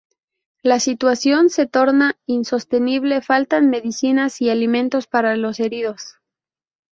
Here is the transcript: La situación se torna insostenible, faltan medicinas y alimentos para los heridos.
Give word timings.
La 0.63 0.79
situación 0.79 1.51
se 1.51 1.67
torna 1.67 2.17
insostenible, 2.25 3.21
faltan 3.21 3.69
medicinas 3.69 4.41
y 4.41 4.49
alimentos 4.49 5.05
para 5.05 5.37
los 5.37 5.59
heridos. 5.59 6.15